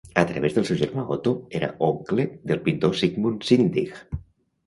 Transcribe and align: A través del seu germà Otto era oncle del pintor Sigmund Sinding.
A 0.19 0.21
través 0.29 0.53
del 0.53 0.63
seu 0.69 0.77
germà 0.77 1.03
Otto 1.15 1.33
era 1.59 1.69
oncle 1.89 2.25
del 2.51 2.63
pintor 2.69 2.97
Sigmund 3.01 3.49
Sinding. 3.51 3.93